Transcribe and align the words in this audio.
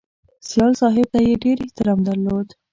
سیال 0.47 0.73
صاحب 0.81 1.07
ته 1.13 1.19
یې 1.27 1.33
ډېر 1.43 1.57
احترام 1.65 1.99
درلود 2.07 2.47